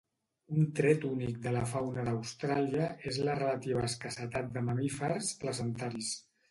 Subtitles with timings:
[0.53, 6.15] Un tret únic de la fauna d'Austràlia és la relativa escassetat de mamífers placentaris.